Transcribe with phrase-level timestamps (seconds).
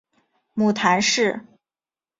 [0.55, 1.45] 母谈氏。